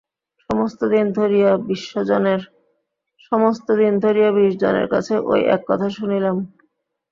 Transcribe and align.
সমস্ত 0.49 0.79
দিন 3.79 3.93
ধরিয়া 3.99 4.29
বিশজনের 4.37 4.87
কাছে 4.93 5.13
ওই 5.31 5.41
এক 5.55 5.61
কথা 5.69 5.87
শুনিলাম। 5.89 6.35